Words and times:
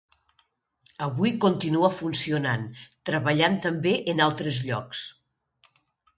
Avui 1.07 1.33
continua 1.45 1.91
funcionant, 1.97 2.65
treballant 3.11 3.59
també 3.67 3.93
en 4.15 4.25
altres 4.31 4.61
llocs. 4.71 5.05